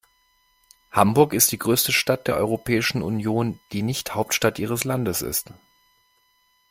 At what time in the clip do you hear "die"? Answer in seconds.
1.51-1.59, 3.71-3.83